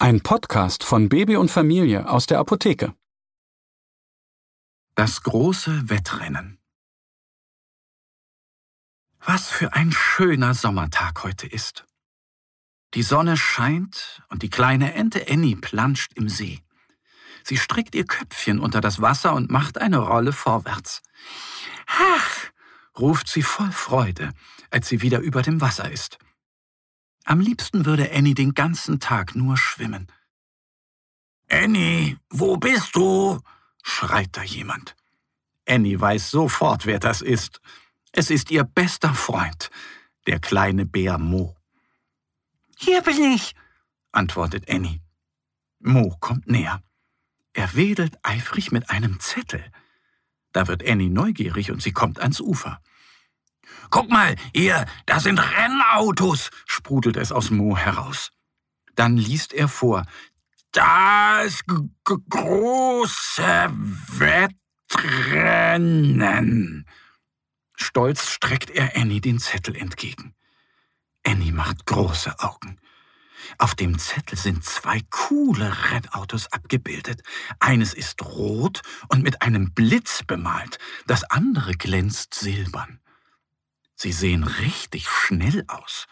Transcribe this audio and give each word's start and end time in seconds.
Ein 0.00 0.20
Podcast 0.20 0.84
von 0.84 1.08
Baby 1.08 1.34
und 1.34 1.50
Familie 1.50 2.08
aus 2.08 2.26
der 2.26 2.38
Apotheke. 2.38 2.94
Das 4.94 5.24
große 5.24 5.90
Wettrennen. 5.90 6.60
Was 9.18 9.48
für 9.48 9.72
ein 9.72 9.90
schöner 9.90 10.54
Sommertag 10.54 11.24
heute 11.24 11.48
ist. 11.48 11.84
Die 12.94 13.02
Sonne 13.02 13.36
scheint 13.36 14.22
und 14.28 14.44
die 14.44 14.50
kleine 14.50 14.94
Ente 14.94 15.26
Annie 15.28 15.56
planscht 15.56 16.12
im 16.14 16.28
See. 16.28 16.62
Sie 17.42 17.56
streckt 17.56 17.96
ihr 17.96 18.06
Köpfchen 18.06 18.60
unter 18.60 18.80
das 18.80 19.02
Wasser 19.02 19.34
und 19.34 19.50
macht 19.50 19.78
eine 19.78 19.98
Rolle 19.98 20.32
vorwärts. 20.32 21.02
Ach, 21.88 22.52
ruft 22.96 23.26
sie 23.26 23.42
voll 23.42 23.72
Freude, 23.72 24.30
als 24.70 24.86
sie 24.86 25.02
wieder 25.02 25.18
über 25.18 25.42
dem 25.42 25.60
Wasser 25.60 25.90
ist. 25.90 26.20
Am 27.28 27.40
liebsten 27.40 27.84
würde 27.84 28.10
Annie 28.10 28.32
den 28.32 28.54
ganzen 28.54 29.00
Tag 29.00 29.34
nur 29.34 29.58
schwimmen. 29.58 30.06
Annie, 31.50 32.16
wo 32.30 32.56
bist 32.56 32.96
du? 32.96 33.38
schreit 33.82 34.34
da 34.34 34.42
jemand. 34.42 34.96
Annie 35.68 36.00
weiß 36.00 36.30
sofort, 36.30 36.86
wer 36.86 36.98
das 36.98 37.20
ist. 37.20 37.60
Es 38.12 38.30
ist 38.30 38.50
ihr 38.50 38.64
bester 38.64 39.12
Freund, 39.12 39.68
der 40.26 40.40
kleine 40.40 40.86
Bär 40.86 41.18
Mo. 41.18 41.54
Hier 42.78 43.02
bin 43.02 43.22
ich, 43.34 43.54
antwortet 44.10 44.70
Annie. 44.70 45.02
Mo 45.80 46.16
kommt 46.20 46.46
näher. 46.46 46.82
Er 47.52 47.74
wedelt 47.74 48.16
eifrig 48.22 48.72
mit 48.72 48.88
einem 48.88 49.20
Zettel. 49.20 49.70
Da 50.52 50.66
wird 50.66 50.82
Annie 50.82 51.10
neugierig 51.10 51.72
und 51.72 51.82
sie 51.82 51.92
kommt 51.92 52.20
ans 52.20 52.40
Ufer. 52.40 52.80
Guck 53.90 54.10
mal, 54.10 54.34
hier, 54.54 54.84
da 55.06 55.20
sind 55.20 55.38
Rennautos, 55.38 56.50
sprudelt 56.66 57.16
es 57.16 57.32
aus 57.32 57.50
Mo 57.50 57.76
heraus. 57.76 58.30
Dann 58.94 59.16
liest 59.16 59.52
er 59.52 59.68
vor. 59.68 60.04
Das 60.72 61.62
große 62.04 63.70
Wettrennen. 64.90 66.86
Stolz 67.74 68.28
streckt 68.28 68.70
er 68.70 68.96
Annie 68.96 69.20
den 69.20 69.38
Zettel 69.38 69.76
entgegen. 69.76 70.34
Annie 71.24 71.52
macht 71.52 71.86
große 71.86 72.38
Augen. 72.40 72.80
Auf 73.56 73.74
dem 73.74 73.98
Zettel 73.98 74.36
sind 74.36 74.64
zwei 74.64 75.00
coole 75.10 75.72
Rennautos 75.90 76.52
abgebildet. 76.52 77.22
Eines 77.60 77.94
ist 77.94 78.22
rot 78.22 78.82
und 79.08 79.22
mit 79.22 79.42
einem 79.42 79.72
Blitz 79.72 80.22
bemalt, 80.24 80.78
das 81.06 81.24
andere 81.24 81.72
glänzt 81.72 82.34
silbern. 82.34 83.00
Sie 84.00 84.12
sehen 84.12 84.44
richtig 84.44 85.08
schnell 85.08 85.64
aus. 85.66 86.06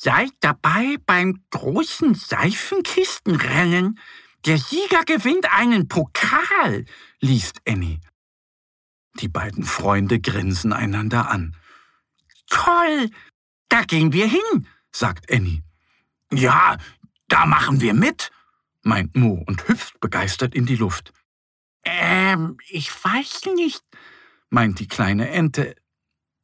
Seid 0.00 0.32
dabei 0.40 0.96
beim 1.04 1.44
großen 1.50 2.14
Seifenkistenrennen. 2.14 3.98
Der 4.46 4.56
Sieger 4.56 5.04
gewinnt 5.04 5.52
einen 5.52 5.86
Pokal, 5.86 6.86
liest 7.20 7.60
Annie. 7.68 8.00
Die 9.20 9.28
beiden 9.28 9.64
Freunde 9.64 10.18
grinsen 10.18 10.72
einander 10.72 11.30
an. 11.30 11.54
Toll, 12.48 13.10
da 13.68 13.82
gehen 13.82 14.14
wir 14.14 14.26
hin, 14.26 14.66
sagt 14.92 15.30
Annie. 15.30 15.62
Ja, 16.32 16.78
da 17.28 17.44
machen 17.44 17.82
wir 17.82 17.92
mit, 17.92 18.30
meint 18.82 19.14
Mo 19.14 19.44
und 19.46 19.68
hüpft 19.68 20.00
begeistert 20.00 20.54
in 20.54 20.64
die 20.64 20.76
Luft. 20.76 21.12
Ähm, 21.84 22.56
ich 22.68 22.90
weiß 23.04 23.42
nicht, 23.56 23.82
meint 24.48 24.78
die 24.80 24.88
kleine 24.88 25.28
Ente. 25.28 25.76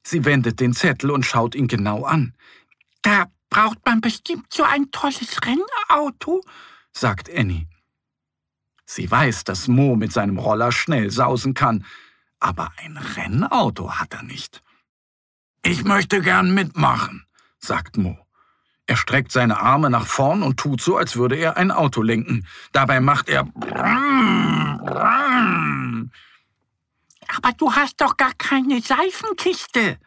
Sie 0.02 0.24
wendet 0.24 0.60
den 0.60 0.72
Zettel 0.72 1.10
und 1.10 1.24
schaut 1.24 1.54
ihn 1.54 1.68
genau 1.68 2.04
an. 2.04 2.34
Da 3.02 3.26
braucht 3.48 3.84
man 3.84 4.00
bestimmt 4.00 4.52
so 4.52 4.62
ein 4.62 4.90
tolles 4.90 5.38
Rennauto, 5.44 6.42
sagt 6.92 7.28
Annie. 7.34 7.66
Sie 8.86 9.10
weiß, 9.10 9.44
dass 9.44 9.68
Mo 9.68 9.96
mit 9.96 10.12
seinem 10.12 10.38
Roller 10.38 10.72
schnell 10.72 11.10
sausen 11.10 11.54
kann, 11.54 11.84
aber 12.40 12.72
ein 12.78 12.96
Rennauto 12.96 13.92
hat 13.92 14.14
er 14.14 14.22
nicht. 14.22 14.62
Ich 15.62 15.84
möchte 15.84 16.22
gern 16.22 16.54
mitmachen, 16.54 17.26
sagt 17.58 17.96
Mo. 17.96 18.18
Er 18.86 18.96
streckt 18.96 19.30
seine 19.30 19.60
Arme 19.60 19.90
nach 19.90 20.06
vorn 20.06 20.42
und 20.42 20.58
tut 20.58 20.80
so, 20.80 20.96
als 20.96 21.14
würde 21.14 21.36
er 21.36 21.56
ein 21.56 21.70
Auto 21.70 22.02
lenken. 22.02 22.46
Dabei 22.72 22.98
macht 22.98 23.28
er. 23.28 23.46
Aber 27.36 27.52
du 27.52 27.72
hast 27.72 28.00
doch 28.00 28.16
gar 28.16 28.32
keine 28.34 28.80
Seifenkiste, 28.80 29.98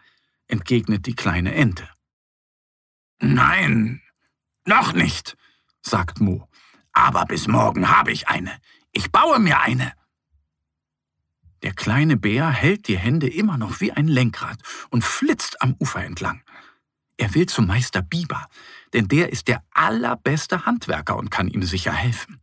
entgegnet 0.48 1.06
die 1.06 1.16
kleine 1.16 1.54
Ente. 1.54 1.90
Nein, 3.20 4.02
noch 4.66 4.94
nicht, 4.94 5.38
sagt 5.82 6.20
Mo. 6.20 6.50
Aber 6.92 7.26
bis 7.26 7.48
morgen 7.48 7.90
habe 7.90 8.12
ich 8.12 8.28
eine. 8.28 8.60
Ich 8.92 9.12
baue 9.12 9.40
mir 9.40 9.62
eine. 9.62 9.94
Der 11.64 11.74
kleine 11.74 12.18
Bär 12.18 12.50
hält 12.50 12.88
die 12.88 12.98
Hände 12.98 13.30
immer 13.30 13.58
noch 13.58 13.80
wie 13.80 13.94
ein 13.94 14.08
Lenkrad 14.08 14.60
und 14.90 15.04
flitzt 15.04 15.62
am 15.62 15.76
Ufer 15.80 16.04
entlang. 16.04 16.44
Er 17.16 17.34
will 17.34 17.46
zum 17.46 17.68
Meister 17.68 18.02
Biber, 18.02 18.48
denn 18.92 19.08
der 19.08 19.32
ist 19.32 19.48
der 19.48 19.64
allerbeste 19.72 20.66
Handwerker 20.66 21.16
und 21.16 21.32
kann 21.32 21.48
ihm 21.48 21.64
sicher 21.64 21.94
helfen. 21.94 22.42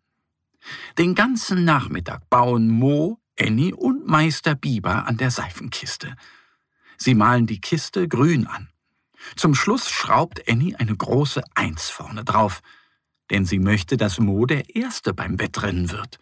Den 0.97 1.15
ganzen 1.15 1.65
Nachmittag 1.65 2.29
bauen 2.31 2.69
Mo, 2.69 3.21
Annie 3.41 3.75
und 3.75 4.07
Meister 4.07 4.55
Biber 4.55 5.07
an 5.07 5.17
der 5.17 5.31
Seifenkiste. 5.31 6.15
Sie 6.97 7.15
malen 7.15 7.47
die 7.47 7.61
Kiste 7.61 8.09
grün 8.09 8.47
an. 8.47 8.69
Zum 9.37 9.55
Schluss 9.55 9.89
schraubt 9.89 10.49
Annie 10.49 10.79
eine 10.79 10.97
große 10.97 11.43
Eins 11.55 11.89
vorne 11.89 12.25
drauf, 12.25 12.61
denn 13.31 13.45
sie 13.45 13.59
möchte, 13.59 13.97
dass 13.97 14.19
Mo 14.19 14.47
der 14.47 14.75
Erste 14.75 15.15
beim 15.15 15.39
Wettrennen 15.39 15.91
wird. 15.91 16.19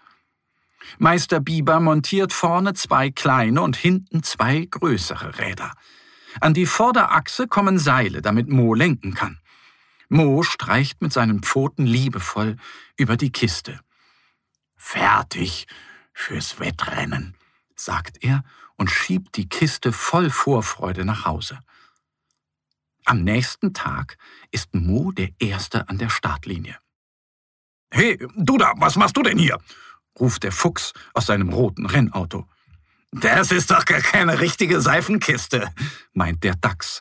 Meister 0.99 1.41
Biber 1.41 1.81
montiert 1.81 2.33
vorne 2.33 2.75
zwei 2.75 3.11
kleine 3.11 3.63
und 3.63 3.77
hinten 3.77 4.23
zwei 4.23 4.67
größere 4.71 5.39
Räder. 5.39 5.73
An 6.41 6.55
die 6.55 6.67
Vorderachse 6.67 7.49
kommen 7.49 7.79
Seile, 7.79 8.23
damit 8.23 8.49
Mo 8.49 8.75
lenken 8.75 9.15
kann. 9.15 9.39
Mo 10.09 10.43
streicht 10.43 11.03
mit 11.03 11.13
seinen 11.13 11.43
Pfoten 11.43 11.85
liebevoll 11.87 12.57
über 12.97 13.17
die 13.17 13.33
Kiste. 13.33 13.81
Fertig 14.77 15.67
fürs 16.19 16.59
Wettrennen, 16.59 17.35
sagt 17.75 18.23
er 18.23 18.43
und 18.77 18.91
schiebt 18.91 19.37
die 19.37 19.49
Kiste 19.49 19.93
voll 19.93 20.31
Vorfreude 20.31 21.05
nach 21.05 21.25
Hause. 21.25 21.61
Am 23.05 23.23
nächsten 23.23 23.73
Tag 23.73 24.19
ist 24.51 24.75
Mo 24.75 25.13
der 25.13 25.31
Erste 25.39 25.89
an 25.89 25.97
der 25.97 26.11
Startlinie. 26.11 26.77
Hey, 27.91 28.19
du 28.37 28.59
da, 28.59 28.73
was 28.77 28.97
machst 28.97 29.17
du 29.17 29.23
denn 29.23 29.39
hier? 29.39 29.59
ruft 30.19 30.43
der 30.43 30.53
Fuchs 30.53 30.93
aus 31.15 31.27
seinem 31.27 31.51
roten 31.51 31.87
Rennauto. 31.87 32.49
Das 33.13 33.53
ist 33.53 33.71
doch 33.71 33.85
gar 33.85 34.01
keine 34.01 34.41
richtige 34.41 34.81
Seifenkiste, 34.81 35.73
meint 36.13 36.43
der 36.43 36.57
Dachs. 36.57 37.01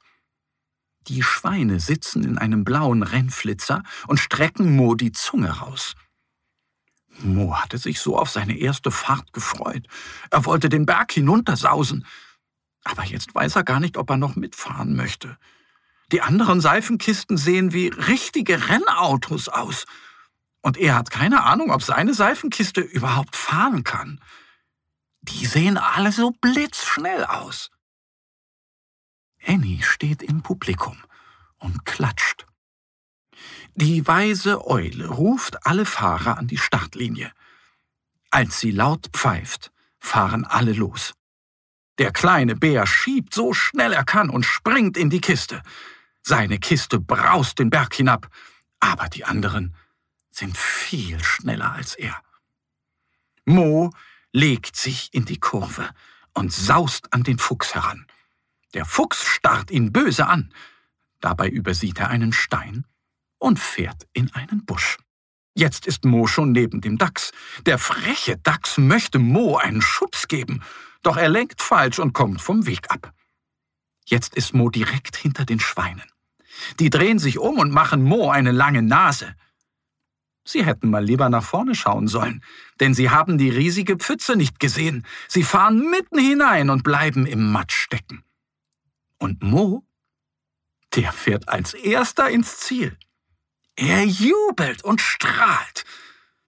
Die 1.08 1.24
Schweine 1.24 1.80
sitzen 1.80 2.24
in 2.24 2.38
einem 2.38 2.64
blauen 2.64 3.02
Rennflitzer 3.02 3.82
und 4.08 4.20
strecken 4.20 4.76
Mo 4.76 4.94
die 4.94 5.12
Zunge 5.12 5.50
raus. 5.50 5.96
Mo 7.20 7.56
hatte 7.56 7.78
sich 7.78 8.00
so 8.00 8.18
auf 8.18 8.30
seine 8.30 8.58
erste 8.58 8.92
Fahrt 8.92 9.34
gefreut. 9.34 9.88
Er 10.32 10.46
wollte 10.46 10.70
den 10.70 10.86
Berg 10.86 11.12
hinuntersausen. 11.12 12.06
Aber 12.84 13.04
jetzt 13.04 13.34
weiß 13.34 13.56
er 13.56 13.64
gar 13.64 13.80
nicht, 13.80 13.98
ob 13.98 14.10
er 14.10 14.18
noch 14.18 14.36
mitfahren 14.36 14.96
möchte. 14.96 15.38
Die 16.12 16.22
anderen 16.22 16.62
Seifenkisten 16.62 17.38
sehen 17.38 17.74
wie 17.74 17.88
richtige 17.88 18.70
Rennautos 18.70 19.50
aus. 19.50 19.86
Und 20.62 20.78
er 20.78 20.96
hat 20.96 21.12
keine 21.12 21.44
Ahnung, 21.44 21.72
ob 21.72 21.84
seine 21.84 22.14
Seifenkiste 22.14 22.82
überhaupt 22.82 23.36
fahren 23.36 23.84
kann. 23.84 24.22
Die 25.22 25.46
sehen 25.46 25.78
alle 25.78 26.12
so 26.12 26.32
blitzschnell 26.32 27.26
aus. 27.26 27.72
Annie 29.46 29.82
steht 29.82 30.24
im 30.24 30.42
Publikum 30.42 30.98
und 31.58 31.86
klatscht. 31.86 32.46
Die 33.76 34.08
weise 34.08 34.66
Eule 34.66 35.08
ruft 35.08 35.66
alle 35.66 35.86
Fahrer 35.86 36.38
an 36.38 36.48
die 36.48 36.58
Startlinie. 36.58 37.32
Als 38.32 38.60
sie 38.60 38.72
laut 38.72 39.10
pfeift, 39.14 39.72
fahren 40.00 40.46
alle 40.46 40.74
los. 40.74 41.14
Der 41.98 42.12
kleine 42.12 42.56
Bär 42.56 42.86
schiebt 42.86 43.34
so 43.34 43.54
schnell 43.54 43.94
er 43.94 44.04
kann 44.04 44.30
und 44.30 44.46
springt 44.46 44.98
in 44.98 45.10
die 45.10 45.22
Kiste. 45.22 45.62
Seine 46.22 46.60
Kiste 46.60 47.00
braust 47.00 47.60
den 47.60 47.70
Berg 47.70 47.94
hinab. 47.94 48.30
Aber 48.80 49.10
die 49.10 49.26
anderen 49.26 49.76
sind 50.30 50.58
viel 50.58 51.24
schneller 51.24 51.74
als 51.74 51.96
er. 51.96 52.22
Mo 53.46 53.92
legt 54.32 54.76
sich 54.76 55.10
in 55.14 55.26
die 55.26 55.40
Kurve 55.40 55.90
und 56.34 56.52
saust 56.52 57.14
an 57.14 57.24
den 57.24 57.40
Fuchs 57.40 57.74
heran. 57.74 58.06
Der 58.74 58.86
Fuchs 58.86 59.24
starrt 59.24 59.72
ihn 59.72 59.92
böse 59.92 60.28
an. 60.28 60.54
Dabei 61.22 61.48
übersieht 61.50 62.00
er 62.00 62.10
einen 62.10 62.34
Stein 62.34 62.86
und 63.40 63.60
fährt 63.60 64.08
in 64.14 64.34
einen 64.34 64.66
Busch. 64.66 64.98
Jetzt 65.56 65.88
ist 65.88 66.06
Mo 66.06 66.28
schon 66.28 66.52
neben 66.52 66.82
dem 66.82 66.98
Dachs. 66.98 67.32
Der 67.66 67.80
freche 67.80 68.38
Dachs 68.38 68.78
möchte 68.78 69.18
Mo 69.18 69.58
einen 69.58 69.82
Schubs 69.82 70.28
geben, 70.28 70.62
doch 71.02 71.18
er 71.18 71.30
lenkt 71.30 71.62
falsch 71.62 72.00
und 72.00 72.14
kommt 72.14 72.42
vom 72.42 72.68
Weg 72.68 72.92
ab. 72.92 73.12
Jetzt 74.06 74.36
ist 74.36 74.54
Mo 74.54 74.70
direkt 74.70 75.16
hinter 75.16 75.46
den 75.46 75.60
Schweinen. 75.60 76.04
Die 76.80 76.90
drehen 76.90 77.20
sich 77.20 77.40
um 77.40 77.58
und 77.58 77.72
machen 77.72 78.04
Mo 78.04 78.30
eine 78.30 78.52
lange 78.52 78.82
Nase. 78.82 79.36
Sie 80.46 80.66
hätten 80.66 80.90
mal 80.90 81.04
lieber 81.04 81.30
nach 81.30 81.44
vorne 81.44 81.76
schauen 81.76 82.08
sollen, 82.08 82.42
denn 82.80 82.94
sie 82.94 83.10
haben 83.10 83.38
die 83.38 83.50
riesige 83.50 83.98
Pfütze 83.98 84.36
nicht 84.36 84.60
gesehen. 84.60 85.06
Sie 85.28 85.44
fahren 85.44 85.90
mitten 85.90 86.20
hinein 86.20 86.70
und 86.70 86.84
bleiben 86.84 87.26
im 87.26 87.52
Matsch 87.52 87.76
stecken. 87.76 88.24
Und 89.18 89.44
Mo, 89.44 89.84
der 90.96 91.12
fährt 91.12 91.50
als 91.50 91.74
erster 91.74 92.30
ins 92.30 92.60
Ziel. 92.60 92.98
Er 93.78 94.04
jubelt 94.04 94.84
und 94.84 95.02
strahlt. 95.02 95.86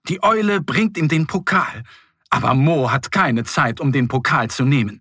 Die 0.08 0.22
Eule 0.22 0.60
bringt 0.60 0.98
ihm 0.98 1.06
den 1.06 1.28
Pokal, 1.28 1.84
aber 2.28 2.54
Mo 2.54 2.90
hat 2.90 3.12
keine 3.12 3.44
Zeit, 3.44 3.80
um 3.80 3.92
den 3.92 4.08
Pokal 4.08 4.50
zu 4.50 4.64
nehmen. 4.64 5.00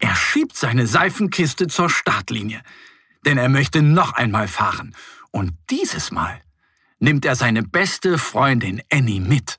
Er 0.00 0.16
schiebt 0.16 0.56
seine 0.56 0.88
Seifenkiste 0.88 1.68
zur 1.68 1.90
Startlinie, 1.90 2.62
denn 3.24 3.38
er 3.38 3.48
möchte 3.48 3.82
noch 3.82 4.14
einmal 4.14 4.48
fahren, 4.48 4.96
und 5.30 5.52
dieses 5.70 6.10
Mal 6.10 6.42
nimmt 6.98 7.24
er 7.24 7.36
seine 7.36 7.62
beste 7.62 8.18
Freundin 8.18 8.82
Annie 8.90 9.20
mit. 9.20 9.58